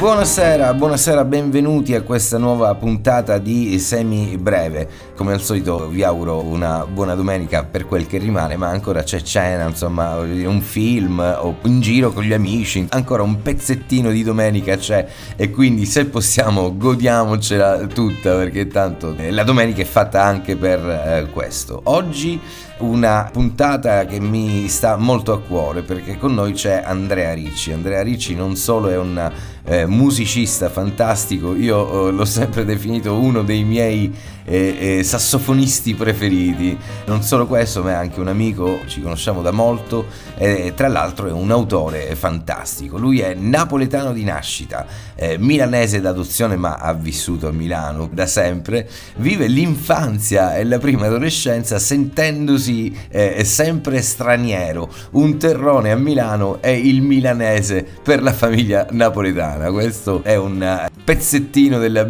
[0.00, 4.88] Buonasera, buonasera, benvenuti a questa nuova puntata di Semi Breve.
[5.14, 9.20] Come al solito vi auguro una buona domenica per quel che rimane, ma ancora c'è
[9.20, 14.74] cena, insomma, un film o in giro con gli amici, ancora un pezzettino di domenica
[14.78, 20.78] c'è e quindi se possiamo godiamocela tutta perché tanto la domenica è fatta anche per
[20.78, 21.78] eh, questo.
[21.84, 22.40] Oggi
[22.78, 27.72] una puntata che mi sta molto a cuore perché con noi c'è Andrea Ricci.
[27.72, 29.30] Andrea Ricci non solo è un
[29.64, 34.12] eh, musicista fantastico, io eh, l'ho sempre definito uno dei miei
[34.44, 36.76] eh, eh, sassofonisti preferiti.
[37.06, 41.28] Non solo questo, ma è anche un amico, ci conosciamo da molto e tra l'altro
[41.28, 42.98] è un autore fantastico.
[42.98, 48.88] Lui è napoletano di nascita, eh, milanese d'adozione ma ha vissuto a Milano da sempre,
[49.16, 56.68] vive l'infanzia e la prima adolescenza sentendosi eh, sempre straniero, un terrone a Milano è
[56.68, 59.70] il milanese per la famiglia napoletana.
[59.70, 62.08] Questo è un pezzettino della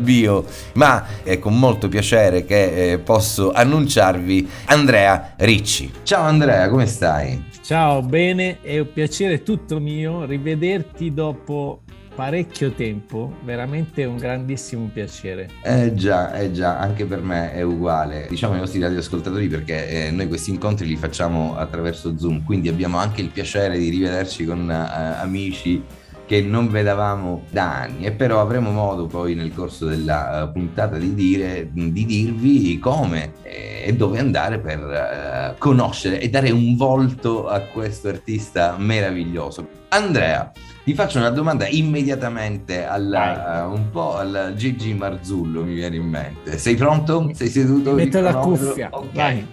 [0.75, 5.91] ma è con molto piacere piacere che eh, posso annunciarvi Andrea Ricci.
[6.05, 7.48] Ciao Andrea, come stai?
[7.62, 11.83] Ciao, bene, è un piacere tutto mio rivederti dopo
[12.14, 15.48] parecchio tempo, veramente un grandissimo piacere.
[15.62, 18.27] Eh già, eh già, anche per me è uguale.
[18.28, 22.98] Diciamo ai nostri radioascoltatori perché eh, noi questi incontri li facciamo attraverso Zoom, quindi abbiamo
[22.98, 25.83] anche il piacere di rivederci con uh, amici
[26.31, 30.97] che non vedavamo da anni e però avremo modo poi nel corso della uh, puntata
[30.97, 36.77] di, dire, di dirvi come eh, e dove andare per uh, conoscere e dare un
[36.77, 39.67] volto a questo artista meraviglioso.
[39.89, 40.53] Andrea,
[40.84, 46.06] ti faccio una domanda immediatamente alla, uh, un po' al Gigi Marzullo mi viene in
[46.06, 46.58] mente.
[46.58, 47.28] Sei pronto?
[47.34, 47.95] Sei seduto?
[47.95, 48.89] Metto la cuffia.
[48.92, 49.12] Ok.
[49.14, 49.45] Vai.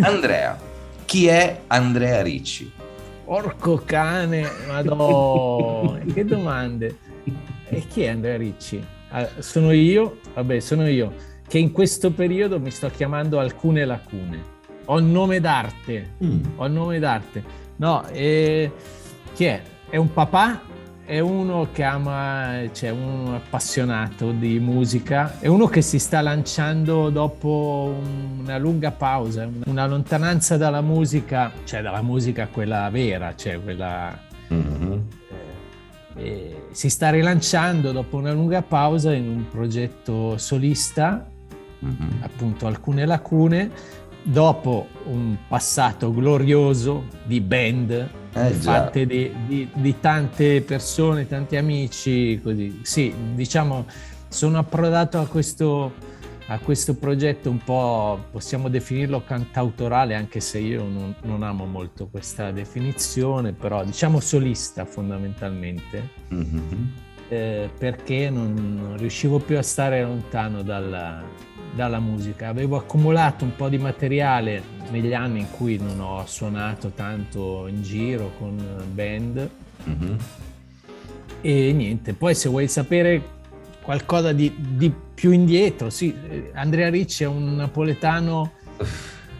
[0.00, 0.58] Andrea,
[1.04, 2.80] chi è Andrea Ricci?
[3.24, 6.96] Porco cane, madò, che domande.
[7.68, 8.84] E chi è Andrea Ricci?
[9.10, 11.14] Ah, sono io, vabbè, sono io,
[11.46, 14.60] che in questo periodo mi sto chiamando alcune lacune.
[14.86, 16.40] Ho nome d'arte, mm.
[16.56, 17.44] ho nome d'arte.
[17.76, 18.70] No, e...
[19.34, 19.62] chi è?
[19.88, 20.60] È un papà
[21.04, 27.10] è uno che ama, cioè un appassionato di musica, è uno che si sta lanciando
[27.10, 27.94] dopo
[28.38, 34.16] una lunga pausa, una lontananza dalla musica, cioè dalla musica quella vera, cioè quella...
[34.52, 34.98] Mm-hmm.
[36.14, 41.26] Eh, si sta rilanciando dopo una lunga pausa in un progetto solista,
[41.84, 42.22] mm-hmm.
[42.22, 43.70] appunto alcune lacune,
[44.22, 52.40] dopo un passato glorioso di band eh, fatte di, di, di, tante persone, tanti amici,
[52.42, 52.80] così.
[52.82, 53.86] Sì, diciamo,
[54.28, 55.92] sono approdato a questo,
[56.46, 62.08] a questo progetto un po', possiamo definirlo cantautorale, anche se io non, non amo molto
[62.08, 66.08] questa definizione, però diciamo solista fondamentalmente.
[66.32, 66.84] Mm-hmm.
[67.28, 71.22] Eh, perché non, non, riuscivo più a stare lontano dalla,
[71.72, 72.48] dalla musica.
[72.48, 77.82] Avevo accumulato un po' di materiale negli anni in cui non ho suonato tanto in
[77.82, 79.50] giro con band.
[79.88, 80.16] Mm-hmm.
[81.40, 83.40] E niente, poi se vuoi sapere
[83.82, 86.14] qualcosa di, di, più indietro, sì,
[86.52, 88.52] Andrea Ricci è un napoletano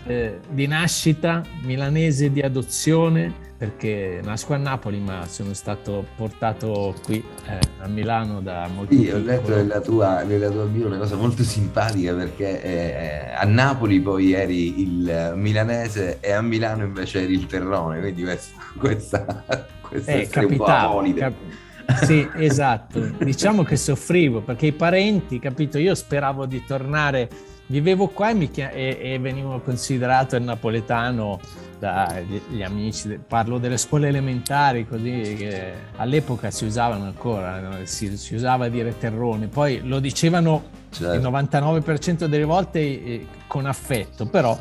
[0.04, 7.24] eh, di nascita, milanese di adozione, perché nasco a Napoli ma sono stato portato qui
[7.46, 11.14] eh, a Milano da molto Sì, ho letto nella tua, nella tua bio una cosa
[11.14, 17.34] molto simpatica perché eh, a Napoli poi eri il milanese e a Milano invece eri
[17.34, 21.34] il terrone, quindi questa, questa, questa eh, capitavo, cap-
[22.02, 23.00] sì, esatto.
[23.22, 27.28] diciamo che soffrivo perché i parenti, capito, io speravo di tornare,
[27.72, 31.41] vivevo qua e, chiam- e, e venivo considerato il napoletano
[31.78, 38.69] dagli amici, parlo delle scuole elementari così che all'epoca si usavano ancora, si, si usava
[38.69, 41.15] dire terrone, poi lo dicevano certo.
[41.15, 44.56] il 99% delle volte eh, con affetto, però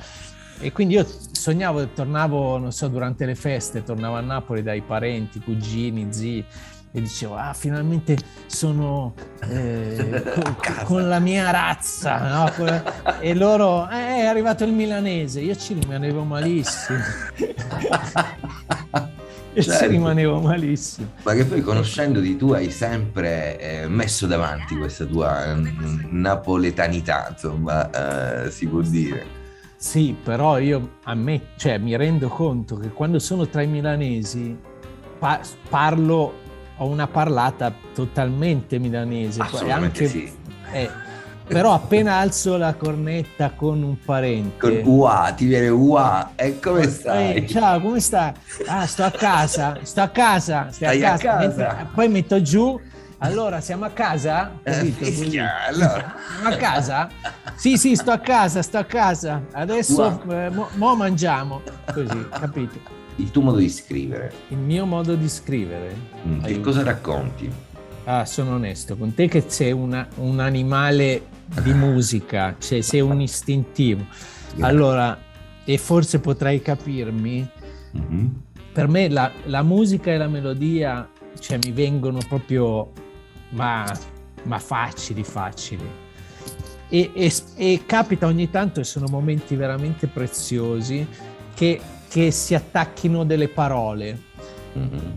[0.64, 5.40] e quindi io sognavo, tornavo, non so, durante le feste, tornavo a Napoli dai parenti,
[5.40, 6.46] cugini, zii
[6.94, 8.18] e dicevo, ah, finalmente
[8.48, 9.14] sono
[9.48, 12.52] eh, con, con, la mia razza, no?
[13.20, 17.00] e loro, eh, è arrivato il milanese, io ci rimanevo malissimo.
[19.54, 19.84] e certo.
[19.84, 21.12] ci rimanevo malissimo.
[21.24, 27.28] Ma che poi conoscendo di tu hai sempre eh, messo davanti questa tua n- napoletanità,
[27.32, 29.40] insomma, eh, si può dire.
[29.78, 34.56] Sì, però io a me, cioè, mi rendo conto che quando sono tra i milanesi
[35.18, 36.41] pa- parlo
[36.82, 39.42] ho una parlata totalmente milanese.
[39.70, 40.32] Anche, sì.
[40.72, 40.90] Eh,
[41.46, 44.82] però appena alzo la cornetta con un parente...
[44.82, 47.36] Con UA, ti viene UA, e come stai?
[47.36, 48.34] Eh, ciao, come stai?
[48.66, 51.30] Ah, sto a casa, sto a casa, stai a casa.
[51.30, 51.48] A casa.
[51.48, 52.80] Mentre, poi metto giù
[53.24, 54.52] allora siamo a casa?
[54.64, 54.98] Eh, Capito?
[54.98, 55.12] Così.
[55.22, 56.16] fischia, allora.
[56.34, 57.10] Siamo a casa?
[57.56, 59.44] Sì, sì, sto a casa, sto a casa.
[59.52, 60.32] Adesso Wow.
[60.32, 61.62] eh, mo, mo mangiamo.
[61.94, 63.01] Così, capito?
[63.22, 65.96] Il tuo modo di scrivere, Il mio modo di scrivere.
[66.28, 67.50] mm, che cosa racconti?
[68.06, 71.22] Ah, sono onesto con te che sei una- un animale
[71.62, 74.06] di musica, cioè sei un istintivo.
[74.62, 75.18] Allora,
[75.64, 77.48] e forse potrai capirmi,
[77.92, 78.42] Mhm.
[78.74, 81.08] per me la, la musica e la melodia
[81.40, 82.92] cioè, mi vengono proprio
[83.50, 83.86] ma,
[84.44, 85.88] ma facili, facili.
[86.90, 91.06] E, e- e capita ogni tanto, e sono momenti veramente preziosi,
[91.54, 91.80] che,
[92.12, 94.20] che si attacchino delle parole
[94.74, 95.14] Mhm.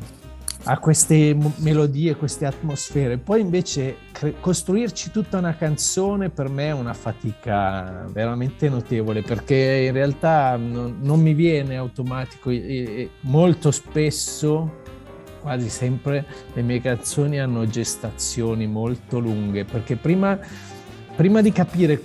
[0.67, 3.19] a queste melodie, queste atmosfere.
[3.19, 9.87] Poi invece cre- costruirci tutta una canzone per me è una fatica veramente notevole perché
[9.89, 14.83] in realtà non, non mi viene automatico e- e molto spesso
[15.43, 16.25] quasi sempre
[16.55, 20.39] le mie canzoni hanno gestazioni molto lunghe perché prima,
[21.17, 22.03] prima di capire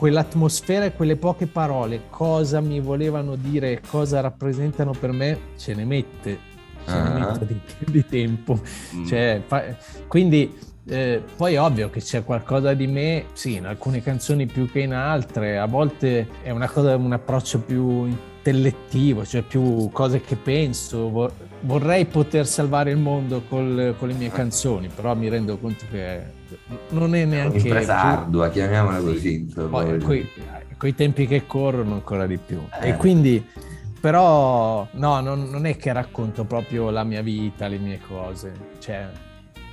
[0.00, 5.84] quell'atmosfera e quelle poche parole cosa mi volevano dire cosa rappresentano per me ce ne
[5.84, 6.38] mette
[6.86, 7.18] ce ne Ah.
[7.32, 7.60] mette di,
[7.92, 8.58] di tempo
[8.94, 9.04] Mm.
[9.04, 9.76] cioè, fa-
[10.08, 10.56] quindi
[10.86, 14.80] eh, poi è ovvio che c'è qualcosa di me, sì, in alcune canzoni più che
[14.80, 20.36] in altre, a volte è una cosa, un approccio più intellettivo, cioè più cose che
[20.36, 21.10] penso.
[21.10, 21.32] Vor-
[21.62, 26.22] vorrei poter salvare il mondo col- con le mie canzoni, però mi rendo conto che
[26.90, 27.58] non è neanche...
[27.58, 29.04] Un'impresa più- ardua, chiamiamola Sì.
[29.04, 29.52] così.
[29.68, 30.28] poi coi,
[30.76, 32.58] coi tempi che corrono ancora di più.
[32.80, 32.88] Eh.
[32.88, 33.46] E quindi,
[34.00, 38.52] però, no, non, non è che racconto proprio la mia vita, le mie cose.
[38.78, 39.06] Cioè,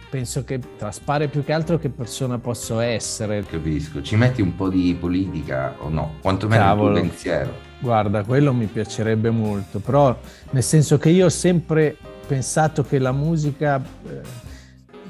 [0.10, 3.44] penso che traspare più che altro che persona posso essere.
[3.44, 4.02] Capisco.
[4.02, 6.16] Ci metti un po' di politica o no?
[6.22, 6.90] Quantomeno Cavolo.
[6.90, 7.54] il tuo pensiero.
[7.80, 10.18] Guarda, quello mi piacerebbe molto, però
[10.52, 11.96] nel senso che io ho sempre
[12.26, 14.22] pensato che la musica, eh,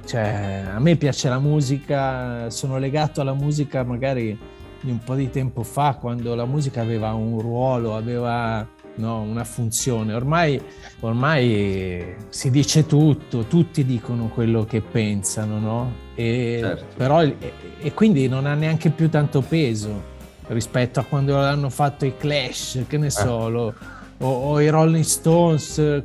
[0.06, 4.38] cioè a me piace la musica, sono legato alla musica magari
[4.82, 8.68] di un po' di tempo fa, quando la musica aveva un ruolo, aveva
[8.98, 10.14] no, una funzione.
[10.14, 10.62] Ormai,
[11.00, 15.94] ormai si dice tutto, tutti dicono quello che pensano, no?
[16.16, 16.86] E, Certo.
[16.96, 17.36] però, e,
[17.80, 20.16] e quindi non ha neanche più tanto peso
[20.48, 23.74] rispetto a quando l'hanno fatto i Clash, che ne so, lo-
[24.20, 25.78] o, o i Rolling Stones.
[25.80, 26.04] eh,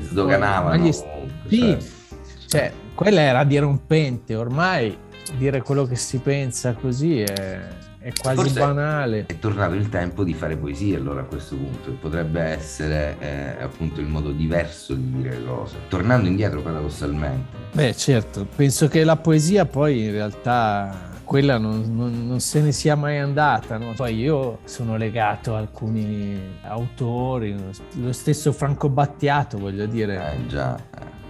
[0.00, 0.76] Sdoganavano.
[0.76, 0.92] ma gli-
[1.48, 1.76] Sì,
[2.46, 4.96] cioè, quella era dirompente, ormai
[5.38, 7.60] dire quello che si pensa così è,
[8.02, 9.24] è quasi Forse- banale.
[9.26, 14.00] È tornato il tempo di fare poesia allora a questo punto, potrebbe essere eh, appunto
[14.00, 17.56] il modo diverso di dire le cose, tornando indietro paradossalmente.
[17.72, 22.72] Beh, certo, penso che la poesia poi in realtà quella non, non- non se ne
[22.72, 23.78] sia mai andata.
[23.78, 23.92] no?
[23.96, 27.56] Poi io sono legato a alcuni autori,
[27.94, 30.32] lo stesso Franco Battiato, voglio dire.
[30.34, 30.76] Eh già,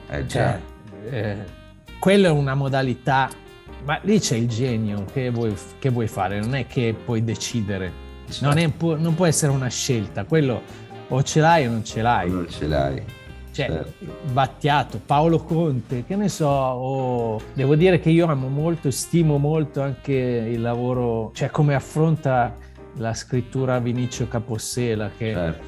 [0.08, 0.58] eh, eh, già.
[0.58, 0.60] Cioè,
[1.10, 1.36] eh,
[2.00, 3.28] quella è una modalità,
[3.84, 7.92] ma lì c'è il genio che vuoi, che vuoi fare, non è che puoi decidere,
[8.40, 10.62] non, è- può, non può essere una scelta, quello
[11.08, 12.30] o ce l'hai o non ce l'hai.
[12.30, 13.02] non ce l'hai.
[13.52, 13.92] Cioè, certo.
[14.32, 19.82] Battiato, Paolo Conte, che ne so, o- devo dire che io amo molto, stimo molto
[19.82, 22.56] anche il lavoro, cioè come affronta
[22.96, 25.64] la scrittura Vinicio Capossela, che, certo.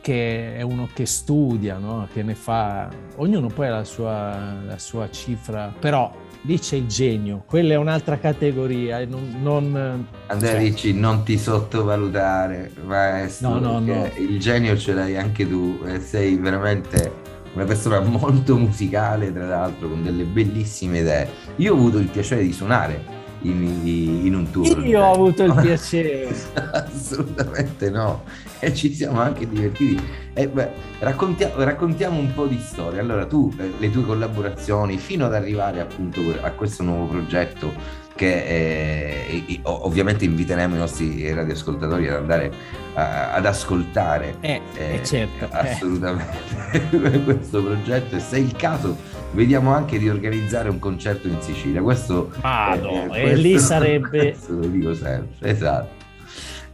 [0.00, 2.08] che è uno che studia, no?
[2.12, 6.10] che ne fa, ognuno poi ha la sua, la sua cifra, però
[6.42, 11.22] lì c'è il genio, quella è un'altra categoria, e non, non- Andrea cioè, dici non
[11.24, 17.64] ti sottovalutare, maestro, No, no, perché il genio ce l'hai anche tu sei veramente una
[17.64, 21.28] persona molto musicale, tra l'altro, con delle bellissime idee.
[21.56, 23.80] Io ho avuto il piacere di suonare in,
[24.24, 24.84] in un tour.
[24.86, 26.28] io ho avuto il piacere.
[26.72, 28.24] Assolutamente no,
[28.58, 30.02] e ci siamo anche divertiti.
[30.34, 30.68] Beh,
[31.00, 33.00] raccontia- raccontiamo un po' di storia.
[33.00, 38.44] Allora, tu, eh, le tue collaborazioni, fino ad arrivare appunto a questo nuovo progetto che
[38.44, 42.52] eh, ovviamente inviteremo i nostri radioascoltatori ad andare
[42.94, 44.36] a- ad ascoltare.
[44.40, 45.44] Eh, eh, certo.
[45.44, 45.48] eh.
[45.70, 48.96] Assolutamente questo progetto e se è il caso
[49.32, 51.82] vediamo anche di organizzare un concerto in Sicilia.
[51.82, 54.18] Questo Vado, eh, e questo- lì sarebbe...
[54.32, 55.96] questo lo dico sempre, esatto.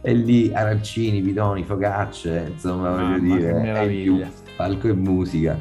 [0.01, 4.23] E lì arancini, bidoni, focacce, insomma, Mamma, voglio dire, più
[4.55, 5.57] palco e musica.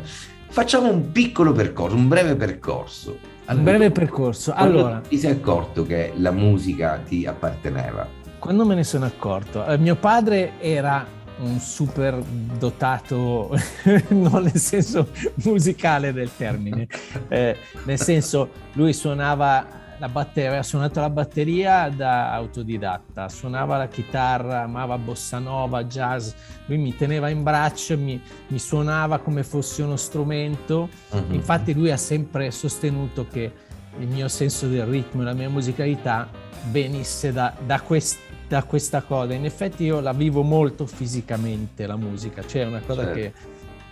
[0.49, 3.19] Facciamo un piccolo percorso, un breve percorso.
[3.47, 4.53] Un breve percorso.
[4.53, 8.23] Allora, ti sei accorto che la musica ti apparteneva?
[8.45, 11.07] quando me ne sono accorto, eh, mio padre era
[11.39, 12.21] un super
[12.59, 13.51] dotato,
[14.11, 15.09] non nel senso
[15.45, 16.87] musicale del termine,
[17.29, 23.89] eh, nel senso lui suonava la batteria, aveva suonato la batteria da autodidatta, suonava la
[23.89, 26.33] chitarra, amava bossa nova, jazz,
[26.67, 30.89] lui mi teneva in braccio mi, mi suonava come fosse uno strumento.
[31.13, 31.35] Mhm.
[31.35, 33.53] Infatti lui ha sempre sostenuto che
[33.99, 36.29] il mio senso del ritmo e la mia musicalità
[36.71, 38.19] venisse da, da, quest,
[38.55, 39.35] da, questa cosa.
[39.35, 43.19] In effetti io la vivo molto fisicamente la musica, cioè è una cosa certo.
[43.19, 43.33] che,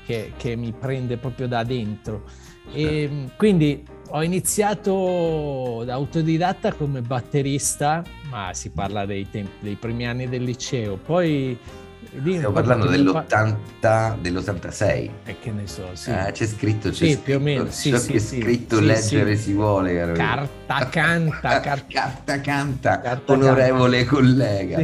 [0.06, 2.24] che, che, mi prende proprio da dentro.
[2.72, 3.32] E certo.
[3.36, 10.28] quindi ho iniziato da autodidatta come batterista, ma si parla dei, tempi, dei primi anni
[10.28, 11.58] del liceo, poi
[12.20, 14.16] Stiamo parlando dell'80, fa...
[14.20, 15.10] dell'86.
[15.24, 16.10] E che ne so, sì.
[16.10, 18.76] Ah, c'è scritto, c'è sì, scritto, più o meno, sì, ciò sì, che sì, scritto
[18.76, 21.86] sì, leggere si vuole, caro Carta canta, car...
[21.86, 24.14] carta canta, Carta onorevole canta.
[24.14, 24.78] collega.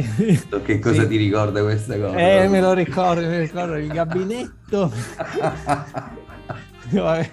[0.65, 2.15] Che cosa ti ricorda questa cosa?
[2.17, 4.91] Eh, me lo ricordo, me lo ricordo, il gabinetto.
[6.89, 7.29] Vabbè.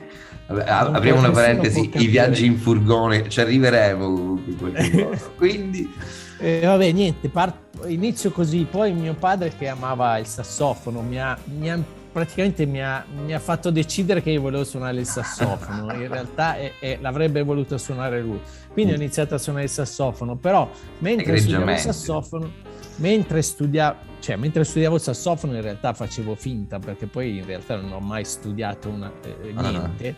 [0.48, 5.32] Vabbè, apriamo una parentesi, i viaggi in furgone, ci arriveremo comunque in qualche modo.
[5.36, 5.92] Quindi,
[6.38, 8.66] Eh, vabbè, niente, par- inizio così.
[8.68, 13.34] Poi mio padre, che amava il sassofono, mi ha, mi ha- praticamente mi ha, mi
[13.34, 15.92] ha fatto decidere che io volevo suonare il sassofono.
[15.96, 18.40] In realtà eh, eh, l'avrebbe voluto suonare lui.
[18.72, 20.36] Quindi ho iniziato a suonare il sassofono.
[20.36, 22.52] Però mentre studiavo il sassofono,
[22.96, 27.76] mentre studiavo, cioè, mentre studiavo il sassofono, in realtà facevo finta perché poi in realtà
[27.76, 29.70] non ho mai studiato una- eh, Ah, no.
[29.70, 30.16] niente.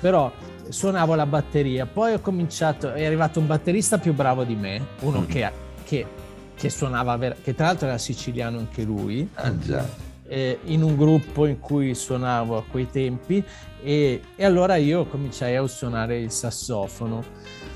[0.00, 0.32] Però
[0.66, 1.84] suonavo la batteria.
[1.84, 5.26] Poi ho cominciato, è arrivato un batterista più bravo di me, uno Mm.
[5.26, 5.50] che,
[5.84, 6.06] che-
[6.54, 9.86] che suonava, che tra l'altro era siciliano anche lui, ah già,
[10.30, 13.44] eh, in un gruppo in cui suonavo a quei tempi
[13.82, 17.24] e, e allora io cominciai a suonare il sassofono.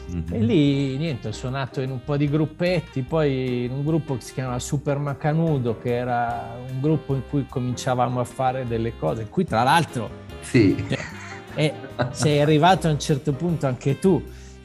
[0.07, 0.25] Mhm.
[0.31, 4.21] E lì niente, ho suonato in un po' di gruppetti, poi in un gruppo che
[4.21, 9.23] si chiamava Super Macanudo, che era un gruppo in cui cominciavamo a fare delle cose,
[9.23, 10.09] in cui tra l'altro
[10.41, 10.77] Sì,
[11.57, 11.75] eh,
[12.13, 14.23] sei arrivato a un certo punto anche tu.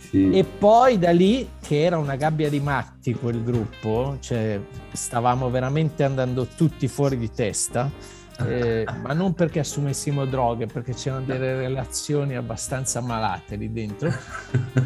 [0.09, 0.31] Sì.
[0.31, 4.59] E poi da lì, che era una gabbia di matti quel gruppo, cioè
[4.91, 7.91] stavamo veramente andando tutti fuori di testa,
[8.39, 14.11] eh, ma non perché assumessimo droghe, perché c'erano delle relazioni abbastanza malate lì dentro,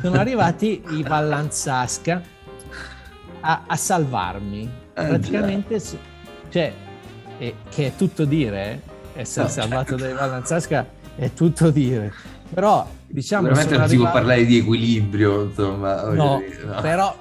[0.02, 2.22] sono arrivati i Vallanzasca
[3.40, 4.70] a, a salvarmi.
[4.94, 5.82] Eh, Praticamente,
[6.50, 6.74] cioè,
[7.38, 8.82] eh, che è tutto dire,
[9.14, 10.04] eh, essere salvato certo.
[10.04, 12.12] dai Vallanzasca è tutto dire.
[12.54, 16.04] Però, diciamo, Veramente non si può parlare di equilibrio, insomma.
[16.12, 16.82] No, dire, no.
[16.82, 17.16] però,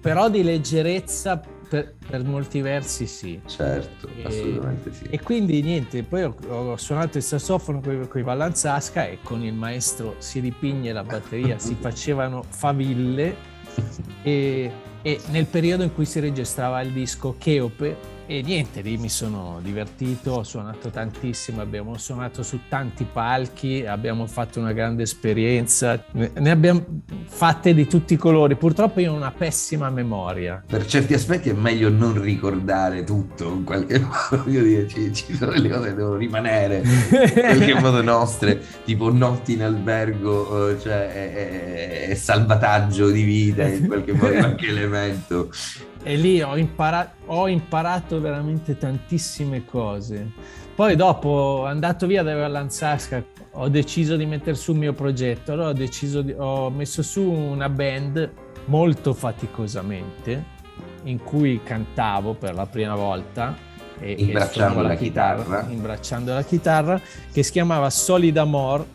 [0.00, 3.40] però di leggerezza per, per molti versi sì.
[3.46, 5.04] Certo, E- assolutamente sì.
[5.10, 9.54] E quindi niente, poi ho, ho suonato il sassofono con i Vallanzasca e con il
[9.54, 13.54] maestro Siripigni e la batteria si facevano faville
[14.22, 14.70] e,
[15.02, 19.60] e nel periodo in cui si registrava il disco Cheope e niente, lì mi sono
[19.62, 26.50] divertito, ho suonato tantissimo, abbiamo suonato su tanti palchi, abbiamo fatto una grande esperienza, ne
[26.50, 26.84] abbiamo
[27.26, 30.62] fatte di tutti i colori, purtroppo io ho una pessima memoria.
[30.66, 35.34] Per certi aspetti è meglio non ricordare tutto, in qualche modo, voglio dire, ci, ci
[35.36, 40.80] sono delle cose che devono rimanere in qualche modo nostre, tipo notti in albergo, eh,
[40.80, 45.50] cioè è, è- è salvataggio di vita, in qualche modo qualche elemento.
[46.06, 50.30] E lì ho imparato, ho imparato veramente tantissime cose.
[50.72, 55.50] Poi dopo, andato via da Lanzasca, ho deciso di mettere su il mio progetto.
[55.50, 58.30] Allora ho, deciso di- ho messo su una band
[58.66, 60.44] molto faticosamente,
[61.02, 63.56] in cui cantavo per la prima volta.
[63.98, 65.66] E, e Imbracciando suonavo la chitarra.
[65.68, 67.00] Imbracciando la chitarra,
[67.32, 68.86] che si chiamava Solid Amor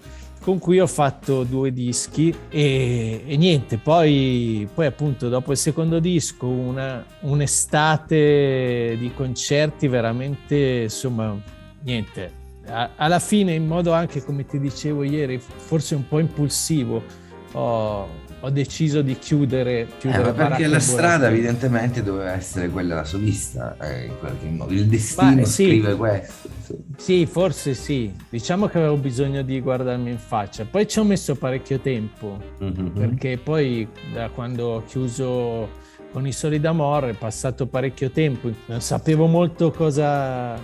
[0.42, 6.00] con cui ho fatto due dischi e, e niente, poi, poi appunto dopo il secondo
[6.00, 11.40] disco una, un'estate di concerti veramente, insomma,
[11.84, 12.32] niente,
[12.66, 17.04] A- alla fine in modo anche come ti dicevo ieri, forse un po' impulsivo,
[17.52, 18.08] ho,
[18.44, 23.04] ho deciso di chiudere, Eh, chiudere ma perché la strada evidentemente doveva essere quella da
[23.04, 24.74] solista, eh, in qualche modo.
[24.74, 25.66] Il destino Ma, sì.
[25.66, 26.50] scrive questo.
[26.98, 28.12] Sì, forse sì.
[28.30, 30.66] Diciamo che avevo bisogno di guardarmi in faccia.
[30.66, 32.92] Poi ci ho messo parecchio tempo, Mhm.
[32.94, 35.70] perché poi da quando ho chiuso
[36.12, 38.50] con i Soli d'Amore è passato parecchio tempo.
[38.66, 40.58] Non sapevo molto cosa,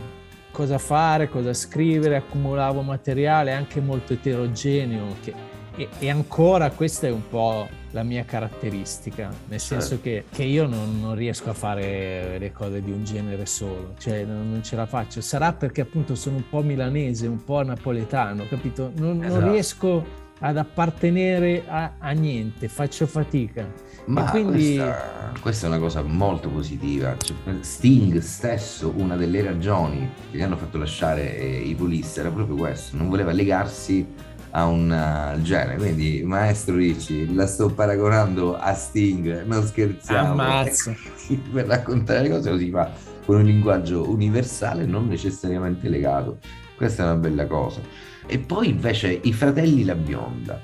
[0.51, 5.15] cosa fare, cosa scrivere, accumulavo materiale anche molto eterogeneo.
[5.24, 5.34] che-
[5.77, 10.67] e, e ancora questa è un po' la mia caratteristica, nel senso che, che io
[10.67, 14.75] non, non riesco a fare le cose di un genere solo, cioè non, non ce
[14.75, 15.22] la faccio.
[15.22, 18.91] Sarà perché appunto sono un po' milanese, un po' napoletano, capito?
[18.98, 19.51] Non, non Esatto.
[19.51, 20.05] riesco
[20.39, 23.67] ad appartenere a, a niente, faccio fatica.
[24.05, 27.15] Ma quindi- questa, questa è una cosa molto positiva.
[27.17, 32.29] Cioè, Sting stesso, una delle ragioni che gli hanno fatto lasciare eh, i Police era
[32.29, 34.05] proprio questo, non voleva legarsi
[34.51, 35.77] a un genere.
[35.77, 40.32] Quindi, maestro Ricci, la sto paragonando a Sting, non scherziamo.
[40.32, 40.94] Ammazza.
[41.51, 42.92] per raccontare le cose lo si fa
[43.25, 46.39] con un linguaggio universale, non necessariamente legato.
[46.75, 47.82] Questa è una bella cosa.
[48.25, 50.60] E poi invece i fratelli La Bionda,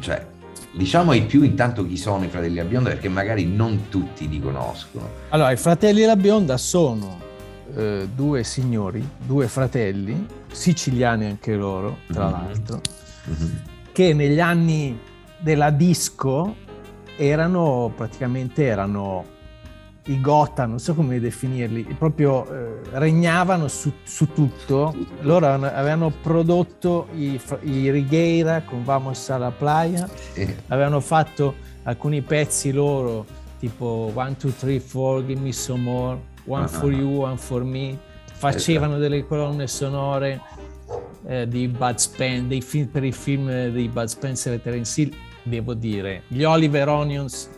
[0.00, 0.26] cioè
[0.74, 4.40] Diciamo ai più intanto chi sono i fratelli La Bionda perché magari non tutti li
[4.40, 5.06] conoscono.
[5.28, 7.20] Allora, i fratelli La Bionda sono
[7.74, 12.32] eh, due signori, due fratelli, siciliani anche loro, tra mm-hmm.
[12.32, 12.80] l'altro,
[13.28, 13.56] mm-hmm.
[13.92, 14.98] che negli anni
[15.38, 16.56] della disco
[17.16, 19.24] erano praticamente erano
[20.06, 24.94] i Gotha, non so come definirli, proprio eh, regnavano su, su, tutto.
[25.20, 30.56] Loro avevano prodotto i, i Righeira con Vamos alla Playa, sì.
[30.68, 31.54] avevano fatto
[31.84, 33.24] alcuni pezzi loro,
[33.62, 36.68] tipo One, Two, Three, Four, Give Me Some More, One uh-huh.
[36.68, 37.96] for You, One for Me,
[38.32, 39.08] facevano esatto.
[39.08, 40.40] delle colonne sonore
[41.28, 45.14] eh, di Bud Spencer, dei film per i film di Bud Spencer e Terence Hill,
[45.44, 46.24] devo dire.
[46.26, 47.48] Gli Oliver Onions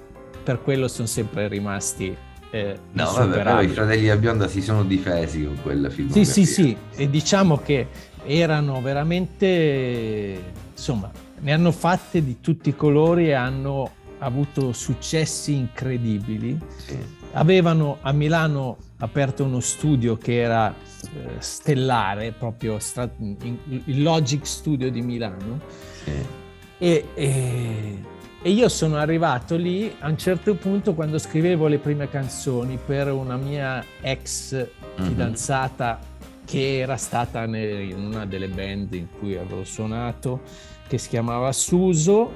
[0.42, 2.14] per quello sono sempre rimasti
[2.50, 6.10] eh, no, vabbè, però i fratelli a bionda si sono difesi con quel film.
[6.10, 7.88] Sì, sì, sì, e diciamo che
[8.26, 13.90] erano veramente, insomma, ne hanno fatte di tutti i colori e hanno
[14.24, 16.58] avuto successi incredibili.
[16.76, 16.98] Sì.
[17.32, 24.90] Avevano a Milano aperto uno studio che era eh, stellare, proprio stra- il Logic Studio
[24.90, 25.60] di Milano.
[26.04, 26.42] Sì.
[26.78, 27.98] E, e
[28.46, 33.10] e io sono arrivato lì a un certo punto quando scrivevo le prime canzoni per
[33.10, 34.52] una mia ex
[34.98, 35.06] mhm.
[35.06, 36.44] fidanzata mm-hmm.
[36.44, 40.42] che era stata in una delle band in cui avevo suonato,
[40.86, 42.32] che si chiamava Suso.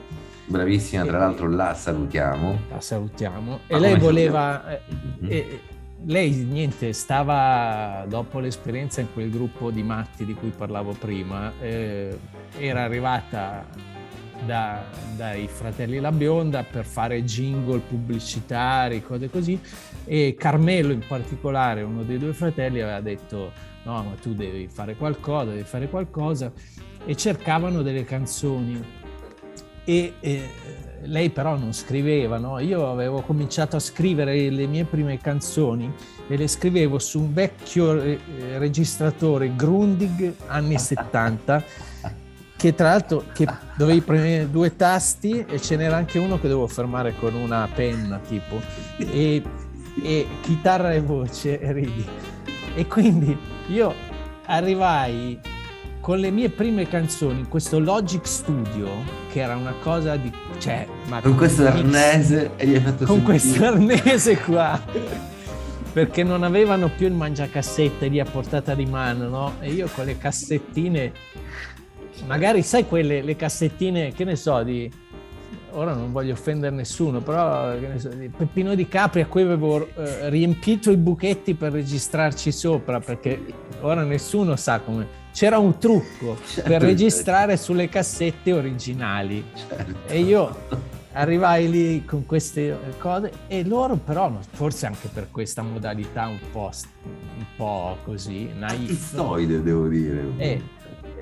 [0.49, 2.59] Bravissima, tra l'altro la salutiamo.
[2.71, 3.61] La salutiamo.
[3.67, 4.65] E lei voleva...
[4.67, 5.31] Mm-hmm.
[5.31, 5.61] E,
[6.05, 12.17] lei niente, stava dopo l'esperienza in quel gruppo di matti di cui parlavo prima, eh,
[12.57, 13.67] era arrivata
[14.47, 14.85] da,
[15.17, 19.61] dai fratelli La Bionda per fare jingle pubblicitari, cose così,
[20.05, 23.53] e Carmelo in particolare, uno dei due fratelli, aveva detto
[23.83, 26.53] no, ma tu devi fare qualcosa, devi fare qualcosa,
[27.05, 28.97] e cercavano delle canzoni.
[29.89, 30.51] E, e
[31.05, 32.59] lei però non scriveva, no?
[32.59, 35.91] Io avevo cominciato a scrivere le mie prime canzoni
[36.29, 38.19] e le scrivevo su un vecchio eh,
[38.59, 41.65] registratore Grundig anni 70
[42.55, 43.47] che tra l'altro che
[43.79, 48.19] dovevi premere due tasti e ce n'era anche uno che dovevo fermare con una penna
[48.19, 48.61] tipo
[48.99, 49.43] e,
[50.03, 52.07] e chitarra e voce e ridi
[52.75, 53.35] e quindi
[53.69, 53.95] io
[54.45, 55.41] arrivai
[56.09, 58.89] con le mie prime canzoni in questo Logic Studio
[59.31, 63.23] che era una cosa di cioè ma con questo arnese e gli hai fatto con
[63.23, 64.83] questo arnese qua
[65.93, 69.55] perché non avevano più il mangiacassette lì a portata di mano no?
[69.61, 71.13] e io con le cassettine
[72.27, 74.91] magari sai quelle le cassettine, che ne so, di
[75.73, 80.31] ora non voglio offendere nessuno, però so, di Peppino di Capri a cui avevo eh,
[80.31, 83.41] riempito i buchetti per registrarci sopra, perché
[83.81, 85.27] ora nessuno sa come.
[85.39, 87.63] C'era un trucco certo, per registrare certo.
[87.63, 90.09] sulle cassette originali certo.
[90.09, 90.53] e io
[91.13, 96.73] arrivai lì con queste cose e loro però, forse anche per questa modalità un po',
[97.05, 99.15] un po così, naif.
[99.63, 100.25] devo dire.
[100.39, 100.61] Eh,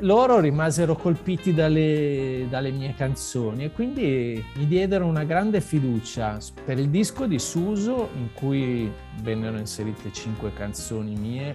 [0.00, 6.78] loro rimasero colpiti dalle, dalle, mie canzoni e quindi mi diedero una grande fiducia per
[6.78, 8.90] il disco di Suso in cui
[9.22, 11.54] vennero inserite cinque canzoni mie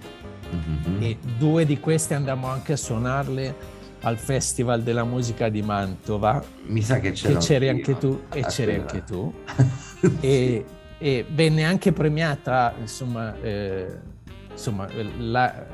[0.53, 1.01] mm-hmm.
[1.01, 6.43] e due di queste andammo anche a suonarle al Festival della Musica di Mantova.
[6.65, 9.31] Mi sa che, che c'eri anche tu e c'eri anche tu.
[10.19, 10.65] e,
[10.97, 14.09] e, venne anche premiata, insomma, eh,
[14.51, 14.87] insomma,
[15.19, 15.65] la,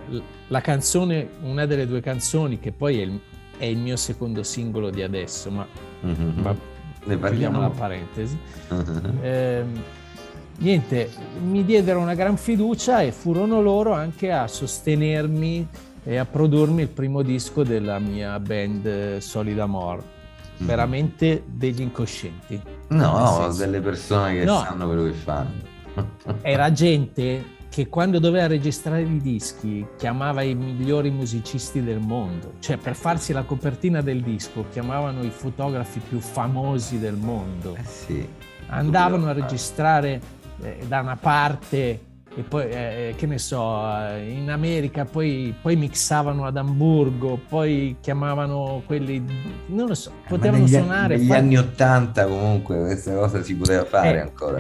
[0.48, 3.20] la, canzone, una delle due canzoni che poi è il,
[3.58, 5.68] è il mio secondo singolo di adesso, ma,
[6.06, 6.40] mm-hmm.
[6.40, 6.56] ma
[7.06, 8.38] chiudiamo la parentesi.
[8.74, 9.18] Mm-hmm.
[9.22, 9.66] Eh,
[10.58, 11.10] niente,
[11.42, 15.68] mi diedero una gran fiducia e furono loro anche a sostenermi
[16.04, 20.16] e a produrmi il primo disco della mia band Solid Amor.
[20.62, 20.66] Mm.
[20.66, 22.60] Veramente degli incoscienti.
[22.88, 25.76] No, delle persone che no, sanno quello che fanno.
[26.42, 32.78] Era gente che quando doveva registrare i dischi chiamava i migliori musicisti del mondo, cioè
[32.78, 37.76] per farsi la copertina del disco chiamavano i fotografi più famosi del mondo.
[37.76, 38.28] Eh sì,
[38.70, 40.20] Andavano a registrare
[40.60, 42.00] eh, da una parte
[42.36, 47.98] e poi, eh, che ne so, eh, in America, poi, poi, mixavano ad Amburgo, poi
[48.02, 49.24] chiamavano quelli,
[49.68, 51.18] non lo so, eh, potevano negli, suonare.
[51.18, 51.40] Negli fare...
[51.40, 54.60] anni Ottanta comunque questa cosa si poteva fare eh, ancora.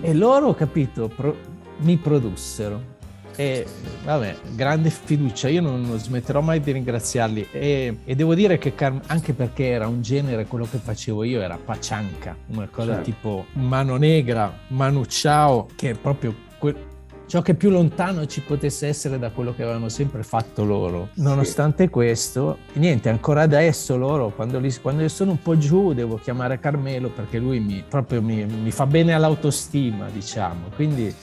[0.00, 1.36] E loro, capito, pro,
[1.82, 2.90] mi produssero.
[3.34, 3.66] E
[4.04, 8.74] vabbè, grande fiducia, io non, non smetterò mai di ringraziarli e, e devo dire che
[9.06, 13.04] anche perché era un genere, quello che facevo io era pacianca, una cosa certo.
[13.04, 16.90] tipo mano negra, manu ciao, che è proprio que-
[17.32, 21.08] ciò che più lontano ci potesse essere da quello che avevano sempre fatto loro.
[21.14, 26.16] Nonostante questo, niente, ancora adesso loro, quando, li, quando io sono un po' giù, devo
[26.16, 30.66] chiamare Carmelo perché lui mi, proprio mi, mi fa bene all'autostima, diciamo.
[30.74, 31.14] Quindi,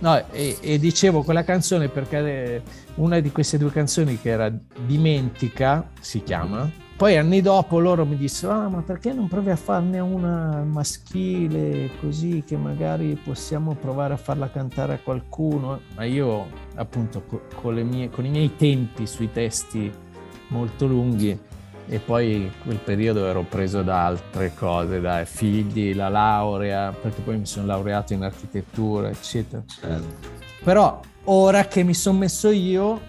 [0.00, 2.62] no, e, e dicevo quella canzone perché
[2.96, 4.52] una di queste due canzoni che era
[4.86, 9.56] Dimentica, si chiama, poi anni dopo loro mi dissero, ah ma perché non provi a
[9.56, 15.80] farne una maschile così che magari possiamo provare a farla cantare a qualcuno?
[15.94, 19.90] Ma io appunto con, mie, con i miei tempi sui testi
[20.48, 21.38] molto lunghi
[21.88, 27.38] e poi quel periodo ero preso da altre cose, da figli, la laurea, perché poi
[27.38, 29.62] mi sono laureato in architettura, eccetera.
[29.66, 30.36] Certo.
[30.62, 33.00] Però ora che mi sono messo io,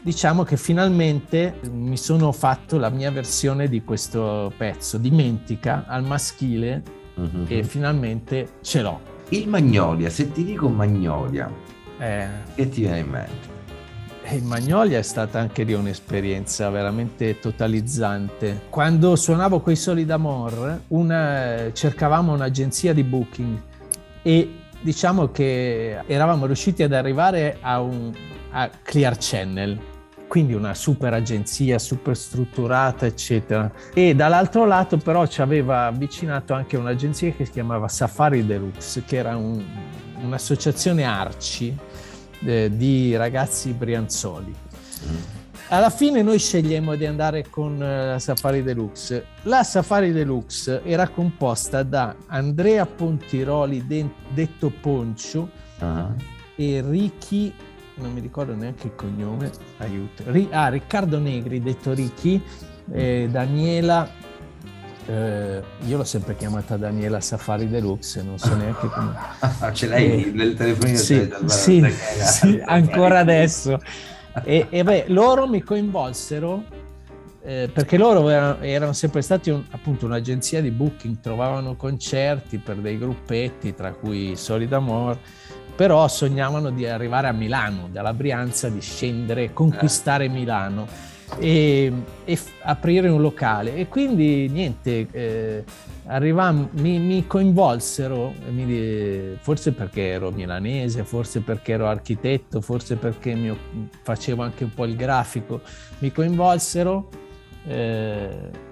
[0.00, 6.82] diciamo che finalmente mi sono fatto la mia versione di questo pezzo, dimentica al maschile
[7.20, 7.44] mm-hmm.
[7.48, 9.14] e finalmente ce l'ho.
[9.28, 11.52] Il Magnolia, se ti dico Magnolia,
[11.98, 13.55] eh, che ti viene in mente?
[14.28, 18.62] Il Magnolia è stata anche di un'esperienza veramente totalizzante.
[18.70, 23.62] Quando suonavo coi Soli d'Amor, una, cercavamo un'agenzia di booking
[24.22, 28.12] e diciamo che eravamo riusciti ad arrivare a un
[28.50, 29.78] a Clear Channel,
[30.26, 33.70] quindi una super agenzia, super strutturata, eccetera.
[33.92, 39.16] E dall'altro lato però ci aveva avvicinato anche un'agenzia che si chiamava Safari Deluxe, che
[39.16, 39.62] era un,
[40.22, 41.76] un'associazione ARCI
[42.44, 44.54] eh, di ragazzi brianzoli.
[45.68, 49.26] Alla fine noi scegliamo di andare con la eh, Safari Deluxe.
[49.42, 53.84] La Safari Deluxe era composta da Andrea Pontiroli,
[54.32, 56.14] detto Poncio, uh-huh.
[56.54, 57.52] e Ricky
[57.96, 60.24] non mi ricordo neanche il cognome, aiuto.
[60.50, 62.40] ah, Riccardo Negri, detto Ricchi,
[62.92, 64.08] eh, Daniela,
[65.06, 69.14] eh, io l'ho sempre chiamata Daniela Safari Deluxe, non so neanche come.
[69.72, 70.98] Ce l'hai eh, nel telefonino?
[70.98, 71.84] Sì, sì,
[72.24, 73.80] sì ancora adesso.
[74.44, 76.64] E, e, beh, loro mi coinvolsero
[77.42, 82.76] eh, perché loro erano, erano sempre stati un, appunto un'agenzia di booking, trovavano concerti per
[82.76, 85.18] dei gruppetti, tra cui Solid Amor
[85.76, 90.86] però sognavano di arrivare a Milano, dalla Brianza, di scendere, conquistare Milano
[91.38, 91.92] e,
[92.24, 93.76] e f- aprire un locale.
[93.76, 95.64] E quindi niente, eh,
[96.06, 103.34] arrivam- mi, mi, coinvolsero, mi, forse perché ero milanese, forse perché ero architetto, forse perché
[103.34, 103.56] mio,
[104.02, 105.60] facevo anche un po' il grafico,
[105.98, 107.08] mi coinvolsero.
[107.66, 108.64] Eh,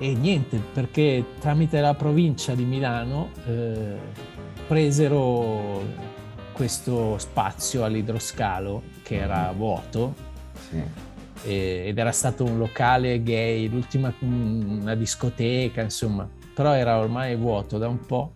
[0.00, 3.96] e niente, perché tramite la provincia di Milano eh,
[4.68, 5.82] presero
[6.52, 10.14] questo spazio all'idroscalo che era vuoto
[10.70, 10.82] sì.
[11.42, 17.88] Ed era stato un locale gay, l'ultima una discoteca, insomma, però era ormai vuoto da
[17.88, 18.32] un po'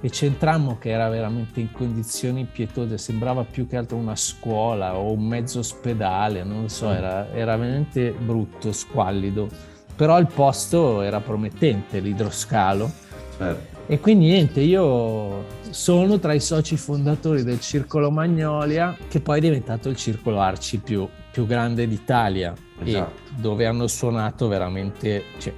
[0.00, 5.12] e c'entrammo che era veramente in condizioni pietose, sembrava più che altro una scuola o
[5.12, 6.92] un mezzo ospedale, non lo so, mm.
[6.92, 9.48] era, era veramente brutto, squallido,
[9.96, 12.90] però il posto era promettente, l'idroscalo.
[13.36, 13.74] Certo.
[13.88, 19.40] E quindi niente, io sono tra i soci fondatori del Circolo Magnolia, che poi è
[19.40, 23.20] diventato il circolo Arci più, più grande d'Italia, esatto.
[23.36, 25.52] dove hanno suonato veramente cioè,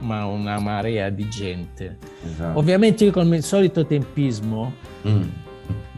[0.00, 1.98] una, una, marea di gente.
[2.26, 2.58] Esatto.
[2.58, 4.72] Ovviamente io con il solito tempismo
[5.06, 5.22] mm.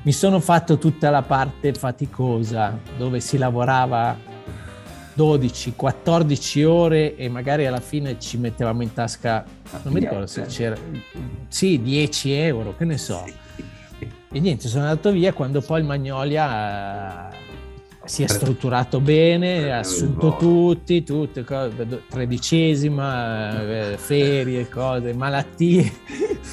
[0.03, 4.15] mi sono fatto tutta la parte faticosa, dove si lavorava
[5.15, 9.43] 12, 14 ore e magari alla fine ci mettevamo in tasca,
[9.85, 10.77] non mi ricordo se c'era,
[11.49, 13.25] sì, 10 euro, che ne so.
[13.99, 17.31] E niente, sono andato via quando poi il Magnolia
[18.05, 21.45] si è strutturato bene, ha assunto tutti, tutte,
[22.09, 25.93] tredicesima, eh, ferie, cose, malattie,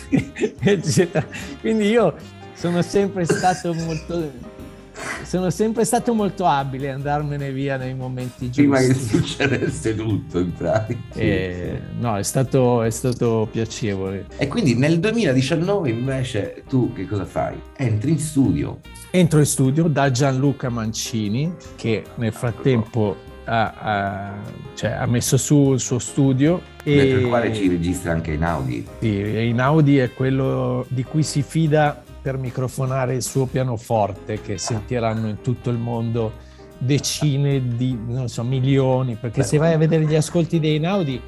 [0.60, 1.26] eccetera.
[1.60, 2.16] Quindi io
[2.54, 4.32] sono sempre stato molto
[5.24, 8.62] sono sempre stato molto abile a andarmene via nei momenti giusti.
[8.62, 11.00] Prima che succedesse tutto, in pratica.
[11.16, 14.26] Eh, no, è stato, è stato piacevole.
[14.38, 17.56] E quindi nel 2019 invece tu che cosa fai?
[17.78, 18.80] Entri in studio.
[19.12, 24.34] Entro in studio da Gianluca Mancini, che nel frattempo ha, ha,
[24.76, 26.62] cioè, ha, messo su il suo studio.
[26.84, 28.86] E il quale ci registra anche in Audi.
[29.00, 34.58] Sì, in Audi è quello di cui si fida per microfonare il suo pianoforte che
[34.58, 39.78] sentiranno in tutto il mondo decine di, non so, milioni, perché Beh, se vai a
[39.78, 41.22] vedere gli ascolti dei Naudi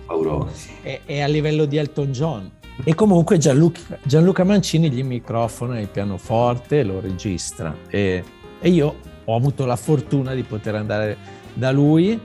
[0.82, 2.51] è, è, a livello di Elton John.
[2.84, 7.75] E comunque Gianluca, Gianluca Mancini gli microfona il pianoforte lo registra.
[7.88, 8.23] E,
[8.60, 11.17] e, io ho avuto la fortuna di poter andare
[11.53, 12.19] da lui,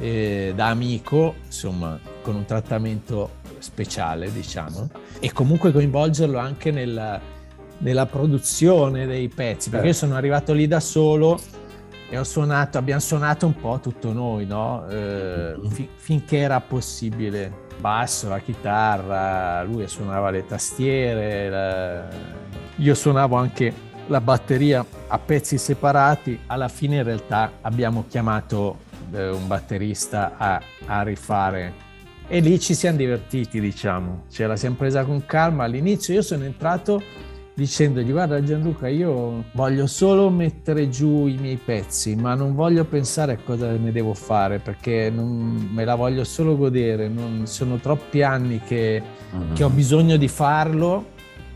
[0.00, 7.20] eh, da amico, insomma, con un trattamento speciale, diciamo, e comunque coinvolgerlo anche nella
[7.78, 10.06] nella produzione dei pezzi, perché io Certo.
[10.06, 11.38] sono arrivato lì da solo
[12.08, 14.86] e ho suonato, abbiamo suonato un po' tutto noi, no?
[14.88, 15.68] Eh, Mhm.
[15.70, 17.62] fi- finché era possibile.
[17.78, 22.08] Basso, la chitarra, lui suonava le tastiere, la-
[22.76, 23.72] io suonavo anche
[24.06, 26.38] la batteria a pezzi separati.
[26.46, 28.78] Alla fine in realtà abbiamo chiamato
[29.12, 31.72] eh, un batterista a, a rifare
[32.26, 34.24] e lì ci siamo divertiti, diciamo.
[34.30, 35.64] Ce la siamo presa con calma.
[35.64, 37.00] All'inizio io sono entrato
[37.56, 43.32] dicendogli guarda Gianluca io voglio solo mettere giù i miei pezzi ma non voglio pensare
[43.34, 48.22] a cosa ne devo fare perché non- me la voglio solo godere non- sono troppi
[48.22, 49.00] anni che,
[49.52, 51.12] che ho bisogno di farlo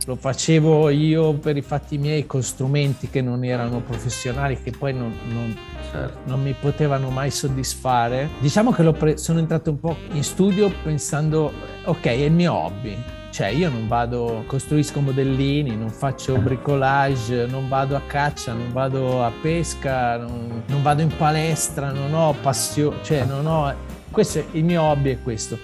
[0.07, 4.95] lo facevo io per i fatti miei con strumenti che non erano professionali che poi
[4.95, 5.57] non, non-
[5.91, 6.19] Certo.
[6.25, 8.29] non mi potevano mai soddisfare.
[8.41, 11.51] Diciamo che pre- sono entrato un po' in studio pensando,
[11.85, 12.95] ok, è il mio hobby.
[13.31, 19.23] Cioè io non vado, costruisco modellini, non faccio bricolage, non vado a caccia, non vado
[19.23, 23.73] a pesca, non, non vado in palestra, non ho passione, cioè non ho...
[24.11, 25.59] Questo è il mio hobby è questo.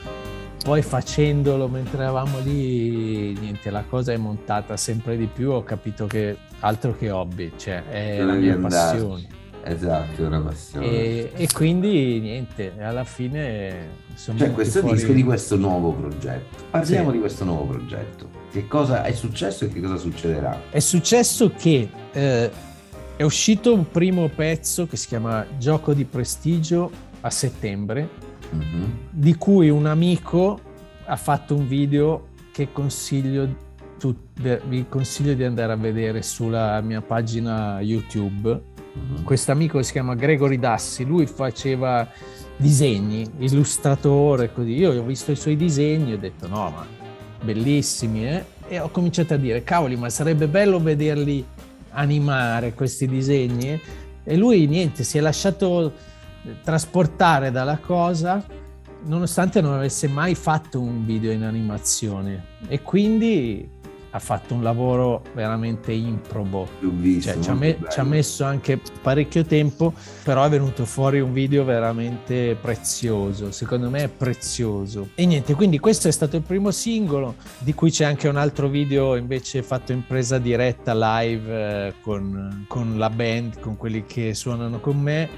[0.62, 6.06] Poi facendolo mentre eravamo lì, niente, la cosa è montata sempre di più, ho capito
[6.06, 8.96] che altro che hobby, cioè è la mia andarci.
[8.96, 9.42] passione.
[9.66, 10.86] Esatto, è una passione.
[10.86, 16.64] E, e quindi niente, alla fine sono venuti questo fuori- disco di questo nuovo progetto.
[16.70, 17.12] Parliamo Sì.
[17.14, 18.28] di questo nuovo progetto.
[18.52, 20.60] Che cosa è successo e che cosa succederà?
[20.70, 22.50] È successo che eh,
[23.16, 26.90] è uscito un primo pezzo che si chiama Gioco di prestigio
[27.22, 28.08] a settembre,
[28.50, 28.92] Mhm.
[29.10, 30.60] di cui un amico
[31.06, 33.62] ha fatto un video che consiglio,
[34.66, 38.72] vi consiglio di andare a vedere sulla mia pagina YouTube.
[38.94, 39.24] Mhm.
[39.24, 42.08] questo amico si chiama Gregory Dassi, lui faceva
[42.56, 44.70] disegni, illustratore, così.
[44.74, 46.86] Io ho visto i suoi disegni e ho detto no, ma
[47.42, 48.44] bellissimi, eh?
[48.68, 51.44] E ho cominciato a dire, cavoli, ma sarebbe bello vederli
[51.90, 53.72] animare questi disegni.
[53.72, 53.80] eh?"
[54.24, 55.92] E lui, niente, si è lasciato
[56.44, 58.42] eh, trasportare dalla cosa,
[59.06, 62.44] nonostante non avesse mai fatto un video in animazione.
[62.68, 63.68] E quindi
[64.14, 66.68] ha fatto un lavoro veramente improbo.
[66.78, 71.18] Visto, Cioè, ci, ha me- ci ha messo anche parecchio tempo, però è venuto fuori
[71.18, 73.50] un video veramente prezioso.
[73.50, 75.08] Secondo me è prezioso.
[75.16, 78.68] E niente, quindi questo è stato il primo singolo, di cui c'è anche un altro
[78.68, 84.32] video invece fatto in presa diretta live eh, con, con la band, con quelli che
[84.32, 85.28] suonano con me,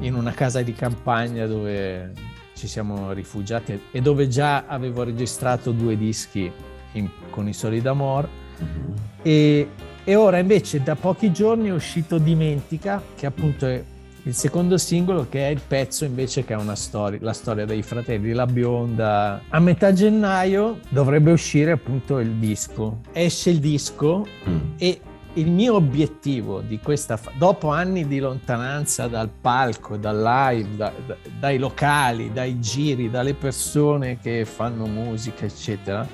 [0.00, 2.12] in una casa di campagna dove
[2.54, 6.52] ci siamo rifugiati e dove già avevo registrato due dischi
[6.92, 8.28] in- con i Soli d'Amor.
[8.58, 8.94] Mhm.
[9.22, 9.68] E,
[10.04, 13.82] e ora invece da pochi giorni è uscito Dimentica, che appunto è
[14.24, 17.82] il secondo singolo, che è il pezzo invece che ha una storia, la storia dei
[17.82, 19.40] fratelli La Bionda.
[19.48, 22.98] A metà gennaio dovrebbe uscire appunto il disco.
[23.12, 24.58] Esce il disco Mm.
[24.76, 25.00] e
[25.34, 30.92] il mio obiettivo di questa fa- dopo anni di lontananza dal palco, dal live, da-
[31.06, 36.06] da- dai locali, dai giri, dalle persone che fanno musica, eccetera,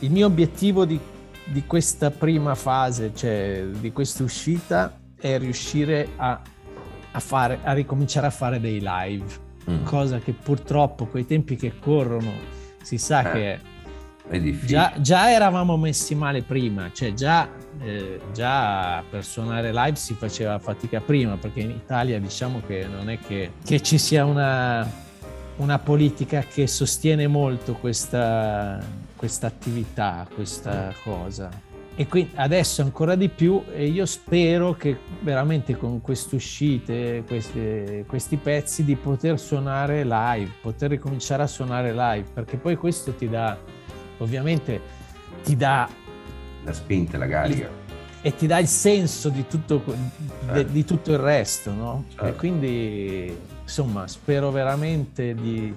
[0.00, 0.98] il mio obiettivo di,
[1.44, 6.40] di questa prima fase, cioè di questa uscita, è riuscire a,
[7.12, 9.84] a fare, a ricominciare a fare dei live, Mm.
[9.84, 12.32] cosa che purtroppo coi tempi che corrono
[12.82, 13.60] si sa Eh, che
[14.30, 14.66] È difficile.
[14.66, 17.46] Già, già eravamo messi male prima, cioè già,
[17.82, 23.10] eh, già per suonare live si faceva fatica prima, perché in Italia diciamo che non
[23.10, 24.90] è che, che ci sia una,
[25.56, 28.78] una politica che sostiene molto questa,
[29.20, 31.50] questa attività, questa cosa.
[31.94, 38.04] E quindi adesso ancora di più e io spero che veramente con queste uscite, queste-
[38.08, 43.28] questi pezzi di poter suonare live, poter ricominciare a suonare live, perché poi questo ti
[43.28, 43.58] dà,
[44.20, 44.80] ovviamente
[45.44, 45.86] ti dà
[46.64, 47.68] La spinta, la carica.
[48.22, 49.82] e ti dà il senso di tutto,
[50.46, 50.72] Certo.
[50.72, 52.04] di tutto il resto, no?
[52.08, 52.24] Certo.
[52.26, 55.74] E quindi, insomma, spero veramente di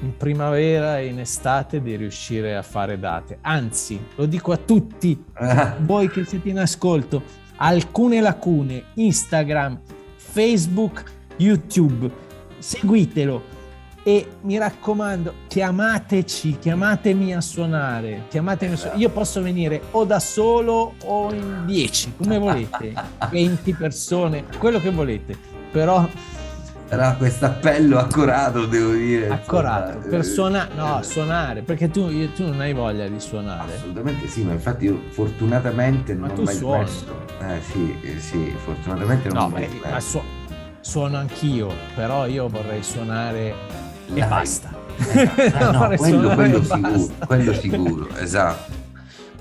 [0.00, 3.38] in primavera e in estate di riuscire a fare date.
[3.42, 5.22] Anzi, lo dico a tutti
[5.80, 7.22] voi che siete in ascolto,
[7.56, 9.80] alcune lacune, Instagram,
[10.16, 11.04] Facebook,
[11.36, 12.10] YouTube,
[12.58, 13.54] seguitelo
[14.02, 19.00] e mi raccomando, chiamateci, chiamatemi a suonare, chiamatemi a suonare.
[19.00, 22.94] Io posso venire o da solo o in 10, come volete,
[23.28, 25.36] 20 persone, quello che volete,
[25.72, 26.08] però
[26.88, 29.28] Però questo appello accorato, devo dire.
[29.28, 33.08] accorato, insomma, per eh, suonare, no, eh, suonare, perché tu, io- tu non hai voglia
[33.08, 33.74] di suonare.
[33.74, 36.86] Assolutamente sì, ma infatti io fortunatamente Ma non ho mai suoni.
[36.86, 37.24] smesso.
[37.40, 39.88] Eh sì, eh, sì, fortunatamente non No, ho mai smesso.
[39.90, 40.22] ma su-
[40.80, 43.54] suono anch'io, però io vorrei suonare e
[44.06, 44.26] Live.
[44.28, 44.70] basta.
[45.12, 48.72] Eh, no, Vorrei quello, quello e sicuro, quello sicuro, esatto.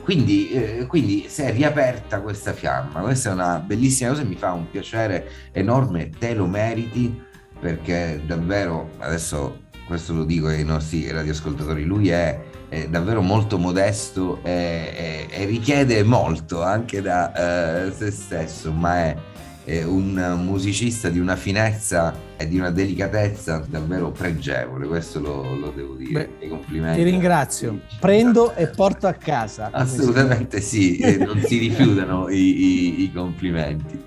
[0.01, 4.35] quindi, eh, quindi si è riaperta questa fiamma, questa è una bellissima cosa e mi
[4.35, 7.21] fa un piacere enorme, te lo meriti
[7.59, 12.39] perché davvero, adesso questo lo dico ai nostri radioascoltatori, lui è,
[12.69, 19.33] è davvero molto modesto e, e, e richiede molto anche da uh, se stesso, ma
[19.65, 25.71] è un musicista di una finezza e di una delicatezza davvero pregevole, questo lo, lo
[25.71, 26.29] devo dire.
[26.39, 26.97] Beh, complimenti.
[26.99, 27.79] Ti ringrazio.
[27.99, 29.69] Prendo e porto a casa.
[29.71, 33.99] Assolutamente sì, non si rifiutano i, i, i, complimenti.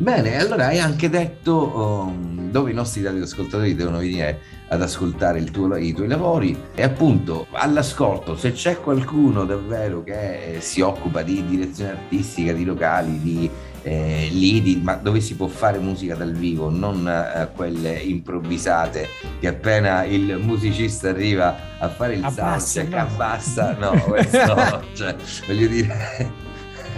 [0.00, 5.74] Bene, allora hai anche detto um, dove i nostri radioascoltatori devono venire ad ascoltare tuo,
[5.76, 6.56] i tuoi lavori.
[6.72, 13.20] E appunto all'ascolto se c'è qualcuno davvero che si occupa di direzione artistica, di locali,
[13.20, 13.50] di
[13.82, 19.08] eh, lidi, ma dove si può fare musica dal vivo, non eh, quelle improvvisate
[19.40, 25.16] che appena il musicista arriva a fare il soundcheck abbassa, no, questo, cioè,
[25.48, 26.46] voglio dire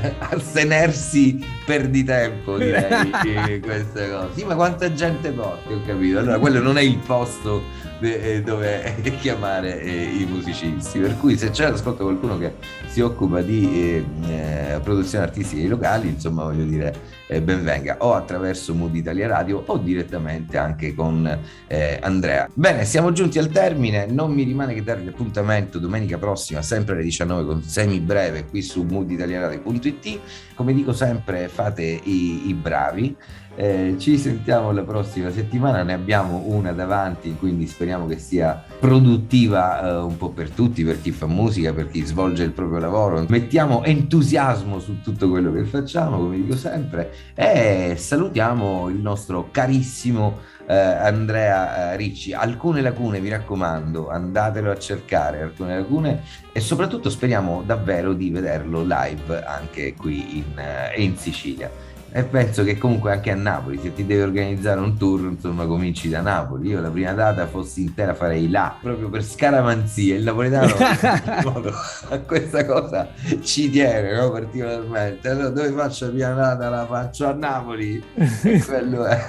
[0.18, 6.38] astenersi per di tempo direi queste cose sì ma quanta gente porti ho capito allora
[6.38, 7.62] quello non è il posto
[8.00, 10.98] eh, dove chiamare eh, i musicisti.
[10.98, 12.54] Per cui se c'è ascolta qualcuno che
[12.86, 16.94] si occupa di eh, produzione artistica locali, insomma voglio dire,
[17.30, 21.38] eh, benvenga o attraverso Mood Italia Radio o direttamente anche con
[21.68, 22.48] eh, Andrea.
[22.52, 27.04] Bene, siamo giunti al termine, non mi rimane che darvi appuntamento domenica prossima, sempre alle
[27.04, 30.18] 19 con semi breve qui su mooditaliaradio.it.
[30.56, 33.16] Come dico sempre, fate i, i bravi
[33.54, 39.82] eh, ci sentiamo la prossima settimana, ne abbiamo una davanti, quindi speriamo che sia produttiva
[39.82, 43.24] eh, un po' per tutti, per chi fa musica, per chi svolge il proprio lavoro.
[43.28, 50.38] Mettiamo entusiasmo su tutto quello che facciamo, come dico sempre, e salutiamo il nostro carissimo
[50.66, 52.32] eh, Andrea eh, Ricci.
[52.32, 58.82] Alcune lacune, vi raccomando, andatelo a cercare, alcune lacune e soprattutto speriamo davvero di vederlo
[58.82, 61.70] live anche qui in, eh, in Sicilia
[62.12, 66.08] e penso che comunque anche a Napoli se ti devi organizzare un tour insomma cominci
[66.08, 66.68] da Napoli.
[66.68, 70.16] Io la prima data fossi intera farei là proprio per scaramanzia.
[70.16, 70.74] Il napoletano
[72.08, 73.08] a questa cosa
[73.42, 74.30] ci tiene no?
[74.30, 76.68] particolarmente allora dove faccio la prima data?
[76.68, 78.02] La faccio a Napoli.
[78.14, 79.20] E quello è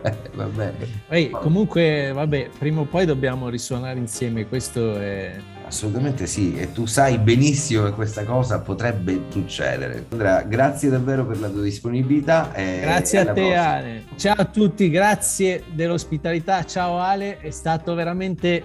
[0.34, 1.02] va bene.
[1.08, 4.46] Ehi, comunque vabbè prima o poi dobbiamo risuonare insieme.
[4.48, 5.32] Questo è
[5.70, 10.04] Assolutamente sì, e tu sai benissimo che questa cosa potrebbe succedere.
[10.10, 12.50] Andrea, grazie davvero per la tua disponibilità.
[12.52, 13.68] grazie a te prossima.
[13.68, 14.04] Ale.
[14.16, 16.64] Ciao a tutti, grazie dell'ospitalità.
[16.64, 18.64] Ciao Ale, è stato veramente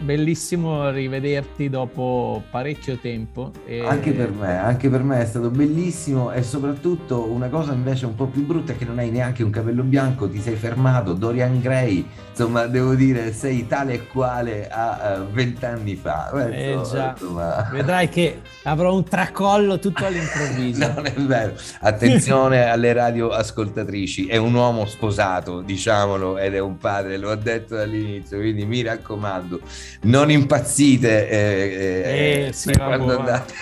[0.00, 3.52] bellissimo rivederti dopo parecchio tempo.
[3.64, 3.84] E...
[3.84, 8.14] Anche per me, anche per me è stato bellissimo e soprattutto una cosa invece un
[8.14, 11.60] po' più brutta è che non hai neanche un capello bianco, ti sei fermato, Dorian
[11.60, 16.30] Gray, insomma devo dire sei tale e quale a vent'anni uh, fa.
[16.50, 17.68] Eh, insomma, insomma...
[17.72, 20.92] Vedrai che avrò un tracollo tutto all'improvviso.
[20.92, 26.76] non è vero, attenzione alle radio ascoltatrici, è un uomo sposato, diciamolo, ed è un
[26.78, 29.60] padre, lo ho detto dall'inizio, quindi mi raccomando
[30.02, 33.54] non impazzite eh, eh, eh, sì, quando andate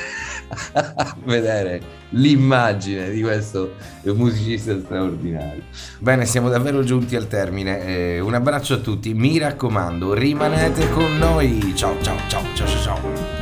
[0.73, 5.63] a vedere l'immagine di questo musicista straordinario.
[5.99, 7.85] Bene, siamo davvero giunti al termine.
[7.85, 11.73] Eh, un abbraccio a tutti, mi raccomando, rimanete con noi.
[11.75, 12.83] Ciao ciao ciao ciao ciao.
[12.83, 13.34] ciao.